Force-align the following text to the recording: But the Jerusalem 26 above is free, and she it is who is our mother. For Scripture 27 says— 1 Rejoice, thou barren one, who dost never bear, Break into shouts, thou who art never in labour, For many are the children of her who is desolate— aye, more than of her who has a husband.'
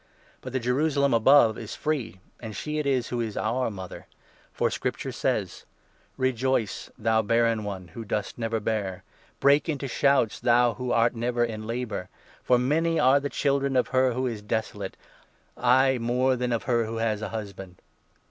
But 0.41 0.51
the 0.51 0.59
Jerusalem 0.59 1.11
26 1.11 1.17
above 1.21 1.57
is 1.59 1.75
free, 1.75 2.19
and 2.39 2.55
she 2.55 2.79
it 2.79 2.87
is 2.87 3.09
who 3.09 3.21
is 3.21 3.37
our 3.37 3.69
mother. 3.69 4.07
For 4.51 4.71
Scripture 4.71 5.11
27 5.11 5.13
says— 5.47 5.65
1 6.15 6.23
Rejoice, 6.23 6.89
thou 6.97 7.21
barren 7.21 7.63
one, 7.63 7.89
who 7.89 8.03
dost 8.03 8.35
never 8.39 8.59
bear, 8.59 9.03
Break 9.39 9.69
into 9.69 9.87
shouts, 9.87 10.39
thou 10.39 10.73
who 10.73 10.91
art 10.91 11.13
never 11.13 11.45
in 11.45 11.67
labour, 11.67 12.09
For 12.41 12.57
many 12.57 12.99
are 12.99 13.19
the 13.19 13.29
children 13.29 13.75
of 13.75 13.89
her 13.89 14.13
who 14.13 14.25
is 14.25 14.41
desolate— 14.41 14.97
aye, 15.55 15.99
more 15.99 16.35
than 16.35 16.51
of 16.51 16.63
her 16.63 16.85
who 16.85 16.95
has 16.95 17.21
a 17.21 17.29
husband.' 17.29 17.75